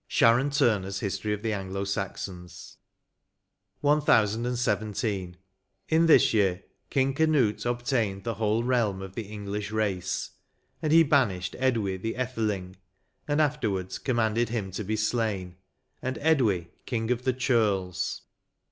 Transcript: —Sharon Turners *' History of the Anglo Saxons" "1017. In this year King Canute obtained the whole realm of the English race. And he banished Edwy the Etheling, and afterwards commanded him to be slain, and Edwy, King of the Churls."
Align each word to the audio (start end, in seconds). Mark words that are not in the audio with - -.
—Sharon 0.17 0.49
Turners 0.49 0.99
*' 0.99 0.99
History 1.01 1.31
of 1.31 1.43
the 1.43 1.53
Anglo 1.53 1.83
Saxons" 1.83 2.77
"1017. 3.81 5.37
In 5.89 6.05
this 6.07 6.33
year 6.33 6.63
King 6.89 7.13
Canute 7.13 7.63
obtained 7.67 8.23
the 8.23 8.33
whole 8.33 8.63
realm 8.63 9.03
of 9.03 9.13
the 9.13 9.27
English 9.27 9.69
race. 9.69 10.31
And 10.81 10.91
he 10.91 11.03
banished 11.03 11.55
Edwy 11.59 11.97
the 12.01 12.15
Etheling, 12.15 12.77
and 13.27 13.39
afterwards 13.39 13.99
commanded 13.99 14.49
him 14.49 14.71
to 14.71 14.83
be 14.83 14.95
slain, 14.95 15.57
and 16.01 16.17
Edwy, 16.19 16.71
King 16.87 17.11
of 17.11 17.21
the 17.23 17.33
Churls." 17.33 18.23